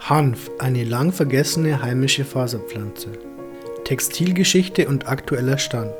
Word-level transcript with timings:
Hanf, 0.00 0.50
eine 0.58 0.84
lang 0.84 1.12
vergessene 1.12 1.82
heimische 1.82 2.24
Faserpflanze. 2.24 3.08
Textilgeschichte 3.84 4.88
und 4.88 5.08
aktueller 5.08 5.58
Stand. 5.58 5.92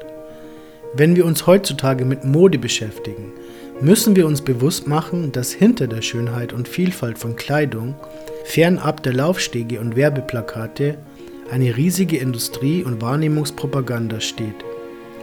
Wenn 0.95 1.17
wir 1.17 1.27
uns 1.27 1.47
heutzutage 1.47 2.04
mit 2.04 2.24
Mode 2.24 2.58
beschäftigen, 2.58 3.32
müssen 3.80 4.16
wir 4.16 4.26
uns 4.26 4.40
bewusst 4.40 4.87
machen, 4.87 5.32
dass 5.32 5.53
hinter 5.53 5.88
der 5.88 6.03
Schönheit 6.03 6.53
und 6.53 6.69
Vielfalt 6.69 7.19
von 7.19 7.37
Kleidung, 7.37 7.96
fernab 8.45 9.03
der 9.03 9.14
Laufstege 9.14 9.81
und 9.81 9.97
Werbeplakate, 9.97 10.96
eine 11.51 11.76
riesige 11.76 12.19
Industrie 12.19 12.85
und 12.85 13.03
Wahrnehmungspropaganda 13.03 14.21
steht. 14.21 14.65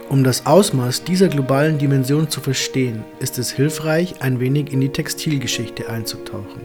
Um 0.08 0.22
das 0.22 0.46
Ausmaß 0.46 1.02
dieser 1.02 1.28
globalen 1.28 1.78
Dimension 1.78 2.30
zu 2.30 2.40
verstehen, 2.40 3.04
ist 3.20 3.38
es 3.38 3.50
hilfreich, 3.50 4.16
ein 4.20 4.38
wenig 4.38 4.72
in 4.72 4.80
die 4.80 4.90
Textilgeschichte 4.90 5.88
einzutauchen. 5.88 6.60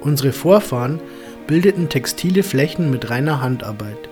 Unsere 0.00 0.32
Vorfahren 0.32 1.00
bildeten 1.48 1.88
textile 1.88 2.42
Flächen 2.42 2.90
mit 2.90 3.08
reiner 3.10 3.40
Handarbeit. 3.40 4.08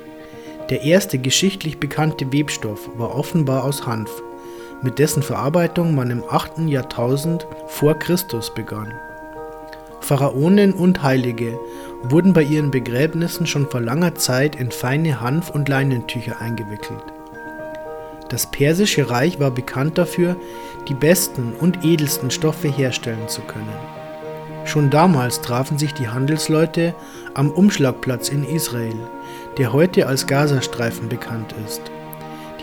Der 0.71 0.83
erste 0.83 1.19
geschichtlich 1.19 1.79
bekannte 1.79 2.33
Webstoff 2.33 2.89
war 2.97 3.15
offenbar 3.15 3.63
aus 3.63 3.87
Hanf, 3.87 4.11
mit 4.83 4.99
dessen 4.99 5.23
Verarbeitung 5.23 5.95
man 5.95 6.11
im 6.11 6.25
8. 6.29 6.61
Jahrtausend 6.67 7.47
vor 7.69 7.95
Christus 7.95 8.53
begann. 8.53 8.93
Pharaonen 10.01 10.73
und 10.73 11.03
Heilige 11.03 11.59
wurden 12.03 12.33
bei 12.33 12.43
ihren 12.43 12.71
Begräbnissen 12.71 13.47
schon 13.47 13.69
vor 13.69 13.83
langer 13.83 14.15
Zeit 14.15 14.57
in 14.57 14.71
feine 14.71 15.21
Hanf- 15.21 15.51
und 15.51 15.69
Leinentücher 15.69 16.41
eingewickelt. 16.41 17.05
Das 18.31 18.51
Persische 18.51 19.11
Reich 19.11 19.39
war 19.39 19.51
bekannt 19.51 19.99
dafür, 19.99 20.37
die 20.89 20.95
besten 20.95 21.53
und 21.61 21.85
edelsten 21.85 22.31
Stoffe 22.31 22.69
herstellen 22.69 23.29
zu 23.29 23.43
können. 23.43 24.06
Schon 24.67 24.91
damals 24.91 25.41
trafen 25.41 25.79
sich 25.79 25.95
die 25.95 26.09
Handelsleute 26.09 26.95
am 27.35 27.51
Umschlagplatz 27.51 28.29
in 28.29 28.45
Israel, 28.45 28.97
der 29.59 29.73
heute 29.73 30.09
als 30.09 30.27
Gazastreifen 30.27 31.09
bekannt 31.09 31.55
ist. 31.65 31.83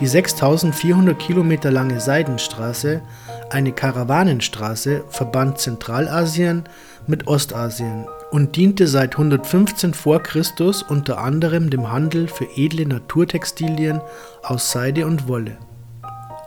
Die 0.00 0.06
6400 0.06 1.18
Kilometer 1.18 1.70
lange 1.70 2.00
Seidenstraße, 2.00 3.00
eine 3.48 3.72
Karawanenstraße, 3.72 5.04
verband 5.08 5.58
Zentralasien 5.58 6.64
mit 7.06 7.26
Ostasien 7.26 8.04
und 8.30 8.56
diente 8.56 8.86
seit 8.86 9.12
115 9.12 9.94
v. 9.94 10.18
Chr. 10.18 10.42
unter 10.88 11.18
anderem 11.18 11.70
dem 11.70 11.90
Handel 11.90 12.28
für 12.28 12.46
edle 12.54 12.86
Naturtextilien 12.86 14.02
aus 14.42 14.70
Seide 14.70 15.06
und 15.06 15.26
Wolle. 15.26 15.56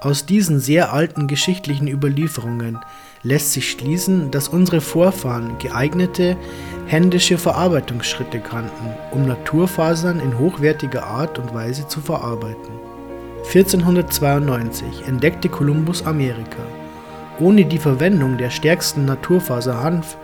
Aus 0.02 0.28
diesen 0.28 0.60
sehr 0.60 0.94
alten 0.94 1.28
geschichtlichen 1.28 1.88
Überlieferungen 1.88 2.78
lässt 3.28 3.52
sich 3.52 3.70
schließen, 3.70 4.31
dass 4.31 4.47
unsere 4.47 4.80
Vorfahren 4.80 5.58
geeignete 5.59 6.38
händische 6.86 7.38
Verarbeitungsschritte 7.38 8.39
kannten, 8.39 8.95
um 9.11 9.28
Naturfasern 9.28 10.22
in 10.22 10.39
hochwertiger 10.39 11.06
Art 11.06 11.38
und 11.38 11.53
Weise 11.53 11.86
zu 11.89 12.00
verarbeiten. 12.00 12.72
1492 13.53 15.08
entdeckte 15.08 15.50
Kolumbus 15.50 16.05
Amerika. 16.05 16.64
Ohne 17.39 17.66
die 17.66 17.80
Verwendung 17.80 18.38
der 18.38 18.50
stärksten 18.50 19.03
Naturfaser 19.03 19.83
Hanf 19.83 20.17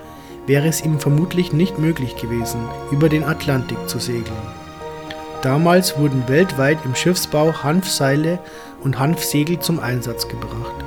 wäre 0.48 0.68
es 0.68 0.84
ihm 0.84 0.98
vermutlich 1.00 1.52
nicht 1.52 1.78
möglich 1.80 2.16
gewesen, 2.16 2.62
über 2.90 3.10
den 3.10 3.26
Atlantik 3.26 3.78
zu 3.88 4.00
segeln. 4.00 4.48
Damals 5.42 5.98
wurden 5.98 6.24
weltweit 6.28 6.80
im 6.86 6.96
Schiffsbau 6.96 7.64
Hanfseile 7.64 8.40
und 8.82 8.98
Hanfsegel 8.98 9.60
zum 9.60 9.82
Einsatz 9.82 10.30
gebracht. 10.30 10.83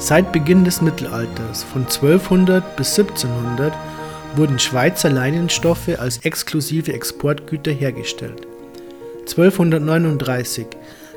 Seit 0.00 0.30
Beginn 0.30 0.64
des 0.64 0.80
Mittelalters 0.80 1.64
von 1.64 1.82
1200 1.82 2.76
bis 2.76 2.96
1700 2.96 3.72
wurden 4.36 4.60
Schweizer 4.60 5.10
Leinenstoffe 5.10 5.98
als 5.98 6.18
exklusive 6.18 6.92
Exportgüter 6.92 7.72
hergestellt. 7.72 8.46
1239 9.22 10.68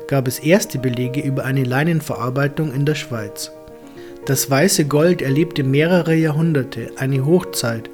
gab 0.08 0.26
es 0.26 0.40
erste 0.40 0.80
Belege 0.80 1.20
über 1.20 1.44
eine 1.44 1.62
Leinenverarbeitung 1.62 2.74
in 2.74 2.84
der 2.84 2.96
Schweiz. 2.96 3.52
Das 4.26 4.50
weiße 4.50 4.86
Gold 4.86 5.22
erlebte 5.22 5.62
mehrere 5.62 6.16
Jahrhunderte 6.16 6.90
eine 6.96 7.24
Hochzeit 7.24 7.88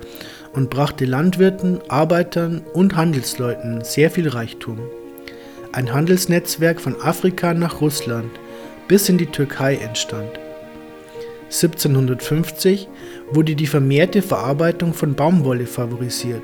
und 0.54 0.70
brachte 0.70 1.04
Landwirten, 1.04 1.80
Arbeitern 1.88 2.62
und 2.72 2.96
Handelsleuten 2.96 3.84
sehr 3.84 4.10
viel 4.10 4.28
Reichtum. 4.30 4.78
Ein 5.72 5.92
Handelsnetzwerk 5.92 6.80
von 6.80 6.98
Afrika 7.02 7.52
nach 7.52 7.82
Russland 7.82 8.30
bis 8.88 9.10
in 9.10 9.18
die 9.18 9.26
Türkei 9.26 9.76
entstand. 9.76 10.40
1750 11.50 12.88
wurde 13.30 13.54
die 13.54 13.66
vermehrte 13.66 14.22
Verarbeitung 14.22 14.92
von 14.92 15.14
Baumwolle 15.14 15.66
favorisiert. 15.66 16.42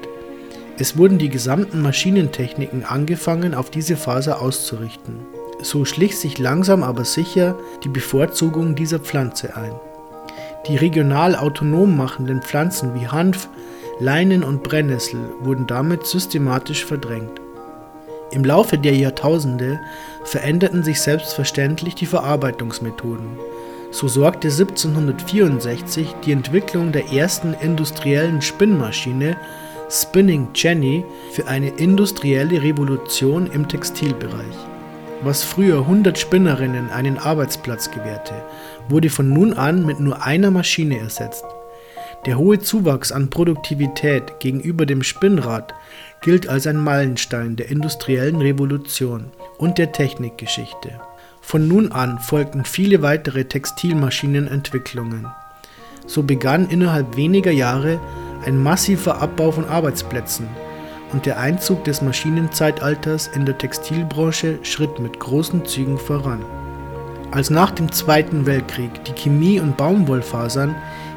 Es 0.79 0.97
wurden 0.97 1.19
die 1.19 1.29
gesamten 1.29 1.83
Maschinentechniken 1.83 2.85
angefangen, 2.85 3.55
auf 3.55 3.71
diese 3.71 3.97
Faser 3.97 4.41
auszurichten. 4.41 5.21
So 5.63 5.85
schlich 5.85 6.19
sich 6.19 6.39
langsam 6.39 6.83
aber 6.83 7.05
sicher 7.05 7.57
die 7.85 7.89
Bevorzugung 7.89 8.75
dieser 8.75 8.99
Pflanze 8.99 9.57
ein. 9.57 9.73
Die 10.67 10.77
regional 10.77 11.37
autonom 11.37 11.97
machenden 11.97 12.43
Pflanzen 12.43 12.95
wie 12.95 13.07
Hanf, 13.07 13.49
Leinen 14.01 14.43
und 14.43 14.63
Brennnessel 14.63 15.21
wurden 15.41 15.67
damit 15.67 16.07
systematisch 16.07 16.85
verdrängt. 16.85 17.41
Im 18.33 18.45
Laufe 18.45 18.79
der 18.79 18.97
Jahrtausende 18.97 19.79
veränderten 20.25 20.83
sich 20.83 21.01
selbstverständlich 21.01 21.95
die 21.95 22.07
Verarbeitungsmethoden. 22.07 23.39
So 23.95 24.09
sorgte 24.09 24.49
1764 24.49 26.17
die 26.25 26.33
Entwicklung 26.33 26.91
der 26.91 27.13
ersten 27.13 27.55
industriellen 27.55 28.43
Spinnmaschine 28.43 29.37
Spinning 29.89 30.49
Jenny 30.53 31.05
für 31.31 31.47
eine 31.47 31.69
industrielle 31.69 32.61
Revolution 32.61 33.49
im 33.53 33.69
Textilbereich. 33.69 34.57
Was 35.23 35.45
früher 35.45 35.79
100 35.79 36.19
Spinnerinnen 36.19 36.91
einen 36.91 37.19
Arbeitsplatz 37.19 37.89
gewährte, 37.89 38.35
wurde 38.89 39.11
von 39.11 39.33
nun 39.33 39.53
an 39.53 39.87
mit 39.87 40.01
nur 40.01 40.25
einer 40.25 40.51
Maschine 40.51 40.99
ersetzt. 40.99 41.45
Der 42.27 42.37
hohe 42.37 42.59
Zuwachs 42.59 43.13
an 43.13 43.31
Produktivität 43.31 44.41
gegenüber 44.41 44.87
dem 44.87 45.05
Spinnrad 45.05 45.73
gilt 46.21 46.49
als 46.49 46.67
ein 46.67 46.79
Meilenstein 46.79 47.55
der 47.55 47.71
industriellen 47.71 48.41
Revolution 48.41 49.27
und 49.57 49.79
der 49.79 49.93
Technikgeschichte. 49.93 50.99
Von 51.47 51.69
nun 51.69 51.93
an 51.93 52.19
folgten 52.19 52.65
viele 52.65 53.03
weitere 53.03 53.45
Textilmaschinenentwicklungen. 53.45 55.27
So 56.07 56.23
begann 56.23 56.69
innerhalb 56.71 57.17
weniger 57.17 57.51
Jahre 57.51 58.01
ein 58.47 58.61
massiver 58.61 59.21
Abbau 59.21 59.53
von 59.53 59.69
Arbeitsplätzen 59.69 60.49
und 61.13 61.27
der 61.27 61.39
Einzug 61.39 61.85
des 61.85 62.01
Maschinenzeitalters 62.01 63.29
in 63.29 63.45
der 63.45 63.59
Textilbranche 63.59 64.59
schritt 64.63 64.99
mit 64.99 65.21
großen 65.21 65.67
Zügen 65.67 65.99
voran. 65.99 66.45
Als 67.31 67.51
nach 67.51 67.73
dem 67.73 67.93
Zweiten 67.93 68.47
Weltkrieg 68.47 69.05
die 69.05 69.13
Chemie- 69.13 69.61
und 69.61 69.77
Baumwollfasern 69.77 70.75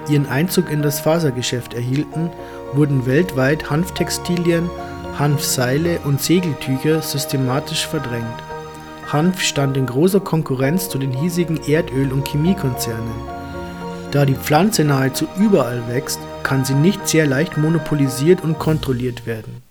ihren 0.09 0.27
Einzug 0.27 0.69
in 0.69 0.81
das 0.81 0.99
Fasergeschäft 0.99 1.73
erhielten, 1.73 2.29
wurden 2.73 3.05
weltweit 3.05 3.69
Hanftextilien, 3.69 4.69
Hanfseile 5.17 5.99
und 6.03 6.21
Segeltücher 6.21 7.01
systematisch 7.01 7.87
verdrängt. 7.87 8.46
Hanf 9.07 9.41
stand 9.41 9.77
in 9.77 9.85
großer 9.85 10.19
Konkurrenz 10.19 10.89
zu 10.89 10.97
den 10.97 11.13
hiesigen 11.13 11.57
Erdöl- 11.65 12.11
und 12.11 12.27
Chemiekonzernen. 12.27 13.13
Da 14.11 14.25
die 14.25 14.35
Pflanze 14.35 14.83
nahezu 14.83 15.27
überall 15.39 15.81
wächst, 15.87 16.19
kann 16.43 16.65
sie 16.65 16.73
nicht 16.73 17.07
sehr 17.07 17.25
leicht 17.25 17.57
monopolisiert 17.57 18.43
und 18.43 18.59
kontrolliert 18.59 19.25
werden. 19.25 19.61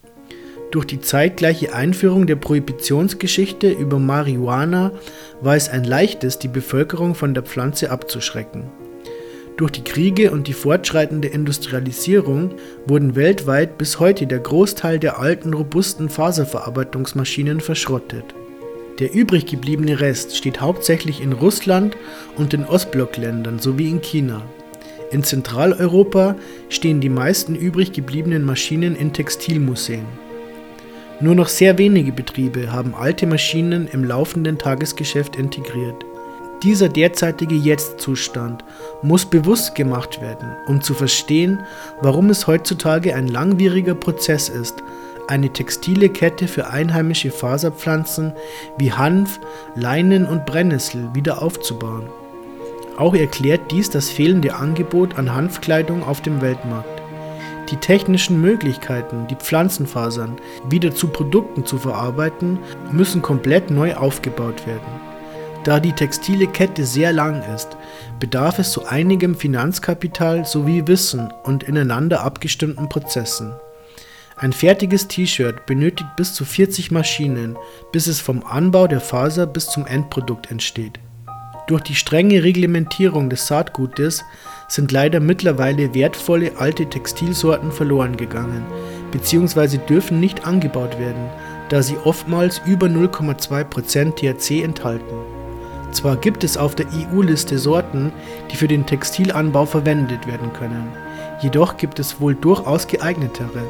Durch 0.71 0.87
die 0.87 1.01
zeitgleiche 1.01 1.75
Einführung 1.75 2.27
der 2.27 2.37
Prohibitionsgeschichte 2.37 3.71
über 3.71 3.99
Marihuana 3.99 4.93
war 5.43 5.55
es 5.55 5.69
ein 5.69 5.85
leichtes, 5.85 6.39
die 6.39 6.49
Bevölkerung 6.49 7.15
von 7.15 7.35
der 7.35 7.43
Pflanze 7.43 7.91
abzuschrecken. 7.91 8.65
Durch 9.59 9.71
die 9.71 9.85
Kriege 9.85 10.31
und 10.31 10.49
die 10.49 10.53
fortschreitende 10.55 11.29
Industrialisierung 11.29 12.55
wurden 12.87 13.17
weltweit 13.17 13.79
bis 13.79 14.01
heute 14.01 14.27
der 14.27 14.41
Großteil 14.41 14.99
der 14.99 15.19
alten 15.19 15.55
robusten 15.55 16.09
Faserverarbeitungsmaschinen 16.09 17.61
verschrottet. 17.61 18.35
Der 18.99 19.13
übrig 19.13 19.45
gebliebene 19.45 20.01
Rest 20.01 20.37
steht 20.37 20.61
hauptsächlich 20.61 21.21
in 21.21 21.33
Russland 21.33 21.97
und 22.37 22.53
den 22.55 22.65
Ostblockländern 22.65 23.59
sowie 23.59 23.91
in 23.91 24.01
China. 24.01 24.43
In 25.11 25.23
Zentraleuropa 25.23 26.35
stehen 26.71 27.01
die 27.01 27.11
meisten 27.11 27.55
übrig 27.55 27.93
gebliebenen 27.93 28.43
Maschinen 28.43 28.97
in 28.97 29.13
Textilmuseen. 29.13 30.07
Nur 31.21 31.35
noch 31.35 31.49
sehr 31.49 31.79
wenige 31.79 32.13
Betriebe 32.13 32.73
haben 32.73 32.95
alte 32.95 33.27
Maschinen 33.27 33.87
im 33.93 34.05
laufenden 34.05 34.59
Tagesgeschäft 34.59 35.37
integriert. 35.37 36.05
Dieser 36.63 36.89
derzeitige 36.89 37.55
Jetzt-Zustand 37.55 38.65
muss 39.03 39.27
bewusst 39.27 39.75
gemacht 39.75 40.23
werden, 40.23 40.57
um 40.67 40.81
zu 40.81 40.95
verstehen, 40.95 41.61
warum 42.01 42.31
es 42.31 42.47
heutzutage 42.47 43.15
ein 43.15 43.29
langwieriger 43.29 43.95
Prozess 43.95 44.49
ist, 44.49 44.83
eine 45.29 45.53
textile 45.53 46.09
Kette 46.09 46.49
für 46.49 46.69
einheimische 46.69 47.31
Faserpflanzen 47.31 48.33
wie 48.79 48.93
Hanf, 48.93 49.41
Leinen 49.75 50.27
und 50.27 50.47
Brennnessel 50.47 51.09
wieder 51.15 51.43
aufzubauen. 51.43 52.09
Auch 52.97 53.15
erklärt 53.15 53.71
dies 53.71 53.91
das 53.91 54.09
fehlende 54.09 54.55
Angebot 54.55 55.19
an 55.19 55.35
Hanfkleidung 55.35 56.03
auf 56.03 56.23
dem 56.23 56.41
Weltmarkt. 56.41 57.03
Die 57.71 57.77
technischen 57.77 58.41
Möglichkeiten, 58.41 59.27
die 59.27 59.35
Pflanzenfasern 59.35 60.37
wieder 60.71 60.95
zu 60.95 61.09
Produkten 61.09 61.67
zu 61.67 61.79
verarbeiten, 61.79 62.59
müssen 62.93 63.23
komplett 63.23 63.71
neu 63.71 63.95
aufgebaut 63.95 64.67
werden. 64.67 65.01
Da 65.65 65.81
die 65.81 65.93
textile 65.93 66.47
Kette 66.47 66.87
sehr 66.87 67.13
lang 67.13 67.43
ist, 67.53 67.77
bedarf 68.21 68.61
es 68.61 68.71
zu 68.71 68.87
einigem 68.87 69.35
Finanzkapital 69.35 70.45
sowie 70.45 70.87
Wissen 70.87 71.33
und 71.43 71.65
ineinander 71.65 72.23
abgestimmten 72.23 72.89
Prozessen. 72.89 73.53
Ein 74.39 74.53
fertiges 74.53 75.09
T-Shirt 75.09 75.65
benötigt 75.65 76.11
bis 76.17 76.35
zu 76.35 76.45
40 76.45 76.91
Maschinen, 76.91 77.57
bis 77.91 78.07
es 78.07 78.21
vom 78.21 78.45
Anbau 78.45 78.87
der 78.87 79.01
Faser 79.01 79.47
bis 79.47 79.67
zum 79.67 79.87
Endprodukt 79.87 80.51
entsteht. 80.51 81.01
Durch 81.69 81.81
die 81.81 81.95
strenge 81.95 82.43
Reglementierung 82.45 83.31
des 83.31 83.47
Saatgutes 83.47 84.25
sind 84.69 84.93
leider 84.93 85.21
mittlerweile 85.21 85.95
wertvolle 85.95 86.59
alte 86.59 86.85
Textilsorten 86.85 87.73
verloren 87.73 88.19
gegangen 88.19 88.63
bzw. 89.11 89.79
dürfen 89.79 90.21
nicht 90.21 90.47
angebaut 90.47 90.99
werden, 90.99 91.31
da 91.71 91.83
sie 91.83 91.97
oftmals 92.05 92.61
über 92.67 92.89
0,2% 92.89 94.17
THC 94.17 94.63
enthalten. 94.63 95.17
Zwar 95.93 96.17
gibt 96.19 96.45
es 96.45 96.59
auf 96.59 96.75
der 96.75 96.87
EU-Liste 96.89 97.59
Sorten, 97.59 98.13
die 98.53 98.57
für 98.57 98.69
den 98.69 98.85
Textilanbau 98.85 99.65
verwendet 99.65 100.27
werden 100.27 100.53
können, 100.53 100.93
jedoch 101.41 101.79
gibt 101.79 101.99
es 101.99 102.21
wohl 102.21 102.35
durchaus 102.35 102.87
geeignetere. 102.87 103.63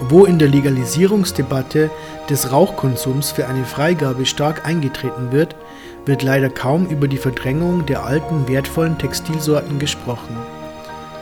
Wo 0.00 0.24
in 0.24 0.38
der 0.38 0.48
Legalisierungsdebatte 0.48 1.90
des 2.28 2.52
Rauchkonsums 2.52 3.30
für 3.30 3.46
eine 3.48 3.64
Freigabe 3.64 4.26
stark 4.26 4.66
eingetreten 4.66 5.32
wird, 5.32 5.56
wird 6.04 6.22
leider 6.22 6.50
kaum 6.50 6.86
über 6.86 7.08
die 7.08 7.16
Verdrängung 7.16 7.86
der 7.86 8.04
alten 8.04 8.46
wertvollen 8.46 8.98
Textilsorten 8.98 9.78
gesprochen. 9.78 10.36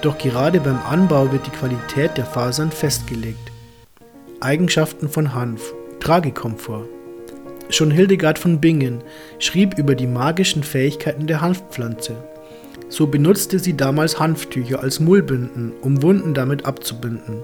Doch 0.03 0.19
gerade 0.19 0.61
beim 0.61 0.79
Anbau 0.87 1.31
wird 1.32 1.47
die 1.47 1.50
Qualität 1.50 2.17
der 2.19 2.26
Fasern 2.26 2.71
festgelegt. 2.71 3.53
Eigenschaften 4.41 5.09
von 5.09 5.35
Hanf, 5.35 5.73
Tragekomfort. 6.00 6.87
Schon 7.70 7.91
Hildegard 7.91 8.38
von 8.38 8.61
Bingen 8.61 9.03
schrieb 9.38 9.79
über 9.79 9.94
die 9.94 10.06
magischen 10.06 10.62
Fähigkeiten 10.62 11.27
der 11.27 11.41
Hanfpflanze. 11.41 12.17
So 12.91 13.06
benutzte 13.06 13.59
sie 13.59 13.77
damals 13.77 14.19
Hanftücher 14.19 14.81
als 14.81 15.00
Mullbinden, 15.00 15.73
um 15.81 16.03
Wunden 16.03 16.35
damit 16.35 16.67
abzubinden. 16.67 17.43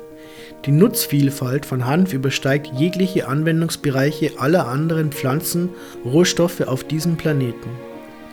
Die 0.67 0.73
Nutzvielfalt 0.73 1.65
von 1.65 1.87
Hanf 1.87 2.12
übersteigt 2.12 2.71
jegliche 2.77 3.29
Anwendungsbereiche 3.29 4.33
aller 4.39 4.69
anderen 4.69 5.11
Pflanzen, 5.11 5.71
Rohstoffe 6.05 6.61
auf 6.61 6.85
diesem 6.85 7.17
Planeten. 7.17 7.71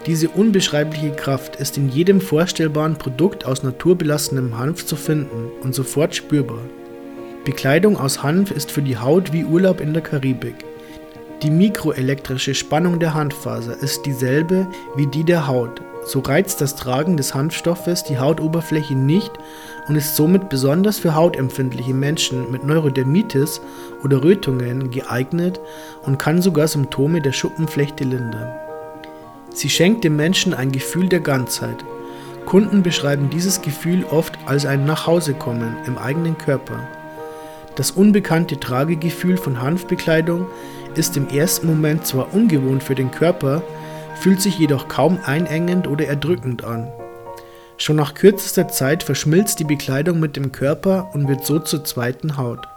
Diese 0.06 0.28
unbeschreibliche 0.28 1.12
Kraft 1.12 1.56
ist 1.56 1.78
in 1.78 1.88
jedem 1.88 2.20
vorstellbaren 2.20 2.98
Produkt 2.98 3.46
aus 3.46 3.64
naturbelassenem 3.64 4.58
Hanf 4.58 4.86
zu 4.86 4.98
finden 4.98 5.52
und 5.64 5.74
sofort 5.74 6.16
spürbar. 6.16 6.62
Bekleidung 7.46 7.98
aus 7.98 8.24
Hanf 8.24 8.52
ist 8.52 8.72
für 8.72 8.82
die 8.82 8.98
Haut 8.98 9.32
wie 9.32 9.46
Urlaub 9.46 9.80
in 9.80 9.94
der 9.94 10.04
Karibik. 10.04 10.56
Die 11.44 11.50
mikroelektrische 11.50 12.56
Spannung 12.56 13.00
der 13.00 13.14
Hanffaser 13.14 13.82
ist 13.82 14.06
dieselbe 14.06 14.68
wie 14.98 15.08
die 15.08 15.24
der 15.24 15.48
Haut, 15.48 15.82
so 16.08 16.20
reizt 16.22 16.62
das 16.62 16.76
Tragen 16.76 17.18
des 17.18 17.36
Hanfstoffes 17.36 18.06
die 18.06 18.18
Hautoberfläche 18.18 18.96
nicht 18.96 19.32
und 19.88 19.96
ist 19.96 20.16
somit 20.16 20.48
besonders 20.48 21.00
für 21.00 21.16
hautempfindliche 21.16 21.94
Menschen 21.94 22.50
mit 22.50 22.64
Neurodermitis 22.64 23.62
oder 24.04 24.24
Rötungen 24.24 24.90
geeignet 24.90 25.60
und 26.04 26.18
kann 26.18 26.42
sogar 26.42 26.68
Symptome 26.68 27.22
der 27.22 27.34
Schuppenflechte 27.34 28.06
lindern. 28.06 28.54
Sie 29.54 29.70
schenkt 29.70 30.04
dem 30.06 30.16
Menschen 30.16 30.54
ein 30.54 30.72
Gefühl 30.72 31.10
der 31.10 31.20
Ganzheit. 31.20 31.84
Kunden 32.46 32.84
beschreiben 32.84 33.30
dieses 33.30 33.62
Gefühl 33.62 34.06
oft 34.06 34.38
als 34.46 34.66
ein 34.66 34.86
Nachhausekommen 34.86 35.76
im 35.86 35.98
eigenen 35.98 36.38
Körper. 36.38 36.88
Das 37.76 37.92
unbekannte 37.92 38.60
Tragegefühl 38.60 39.36
von 39.36 39.62
Hanfbekleidung 39.62 40.48
ist 40.96 41.18
im 41.18 41.28
ersten 41.28 41.68
Moment 41.68 42.08
zwar 42.08 42.34
ungewohnt 42.34 42.82
für 42.82 42.96
den 42.96 43.12
Körper, 43.12 43.62
fühlt 44.20 44.42
sich 44.42 44.58
jedoch 44.58 44.88
kaum 44.88 45.20
einengend 45.26 45.88
oder 45.88 46.06
erdrückend 46.06 46.64
an. 46.64 46.92
Schon 47.78 47.96
nach 47.96 48.16
kürzester 48.16 48.68
Zeit 48.68 49.04
verschmilzt 49.04 49.60
die 49.60 49.64
Bekleidung 49.64 50.20
mit 50.20 50.36
dem 50.36 50.52
Körper 50.52 51.12
und 51.14 51.28
wird 51.28 51.46
so 51.46 51.60
zur 51.60 51.84
zweiten 51.84 52.38
Haut. 52.38 52.68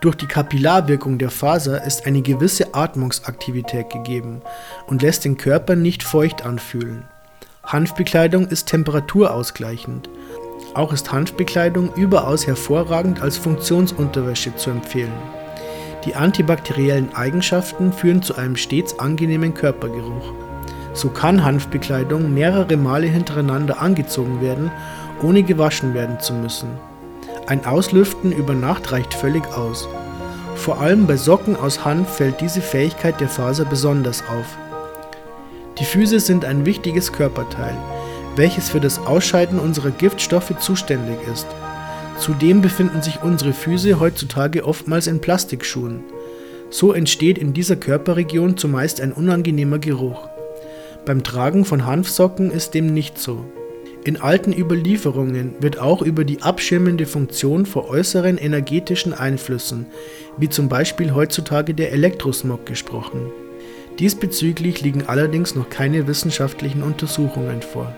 Durch 0.00 0.16
die 0.16 0.26
Kapillarwirkung 0.26 1.18
der 1.18 1.30
Faser 1.30 1.84
ist 1.84 2.04
eine 2.04 2.20
gewisse 2.20 2.74
Atmungsaktivität 2.74 3.90
gegeben 3.90 4.42
und 4.86 5.02
lässt 5.02 5.24
den 5.24 5.36
Körper 5.36 5.76
nicht 5.76 6.02
feucht 6.02 6.44
anfühlen. 6.44 7.04
Hanfbekleidung 7.64 8.48
ist 8.48 8.68
temperaturausgleichend. 8.68 10.10
Auch 10.74 10.92
ist 10.92 11.12
Hanfbekleidung 11.12 11.94
überaus 11.94 12.46
hervorragend 12.46 13.22
als 13.22 13.38
Funktionsunterwäsche 13.38 14.54
zu 14.56 14.70
empfehlen. 14.70 15.12
Die 16.04 16.14
antibakteriellen 16.14 17.14
Eigenschaften 17.14 17.92
führen 17.92 18.22
zu 18.22 18.34
einem 18.34 18.56
stets 18.56 18.98
angenehmen 18.98 19.54
Körpergeruch. 19.54 20.43
So 20.94 21.08
kann 21.10 21.44
Hanfbekleidung 21.44 22.32
mehrere 22.32 22.76
Male 22.76 23.06
hintereinander 23.06 23.82
angezogen 23.82 24.40
werden, 24.40 24.70
ohne 25.22 25.42
gewaschen 25.42 25.92
werden 25.92 26.20
zu 26.20 26.32
müssen. 26.32 26.68
Ein 27.46 27.66
Auslüften 27.66 28.32
über 28.32 28.54
Nacht 28.54 28.92
reicht 28.92 29.12
völlig 29.12 29.44
aus. 29.48 29.86
Vor 30.54 30.80
allem 30.80 31.06
bei 31.06 31.16
Socken 31.16 31.56
aus 31.56 31.84
Hanf 31.84 32.16
fällt 32.16 32.40
diese 32.40 32.60
Fähigkeit 32.60 33.20
der 33.20 33.28
Faser 33.28 33.64
besonders 33.64 34.22
auf. 34.28 34.56
Die 35.78 35.84
Füße 35.84 36.20
sind 36.20 36.44
ein 36.44 36.64
wichtiges 36.64 37.12
Körperteil, 37.12 37.76
welches 38.36 38.70
für 38.70 38.80
das 38.80 39.00
Ausscheiden 39.00 39.58
unserer 39.58 39.90
Giftstoffe 39.90 40.54
zuständig 40.60 41.16
ist. 41.30 41.46
Zudem 42.18 42.62
befinden 42.62 43.02
sich 43.02 43.22
unsere 43.22 43.52
Füße 43.52 43.98
heutzutage 43.98 44.64
oftmals 44.64 45.08
in 45.08 45.20
Plastikschuhen. 45.20 46.04
So 46.70 46.92
entsteht 46.92 47.38
in 47.38 47.52
dieser 47.52 47.76
Körperregion 47.76 48.56
zumeist 48.56 49.00
ein 49.00 49.12
unangenehmer 49.12 49.80
Geruch. 49.80 50.28
Beim 51.06 51.22
Tragen 51.22 51.64
von 51.64 51.84
Hanfsocken 51.84 52.50
ist 52.50 52.72
dem 52.72 52.94
nicht 52.94 53.18
so. 53.18 53.44
In 54.04 54.18
alten 54.18 54.52
Überlieferungen 54.52 55.54
wird 55.60 55.78
auch 55.78 56.02
über 56.02 56.24
die 56.24 56.42
abschirmende 56.42 57.06
Funktion 57.06 57.66
vor 57.66 57.88
äußeren 57.88 58.38
energetischen 58.38 59.12
Einflüssen, 59.12 59.86
wie 60.36 60.48
zum 60.48 60.68
Beispiel 60.68 61.14
heutzutage 61.14 61.74
der 61.74 61.92
Elektrosmog, 61.92 62.66
gesprochen. 62.66 63.30
Diesbezüglich 63.98 64.82
liegen 64.82 65.04
allerdings 65.06 65.54
noch 65.54 65.68
keine 65.68 66.06
wissenschaftlichen 66.06 66.82
Untersuchungen 66.82 67.62
vor 67.62 67.94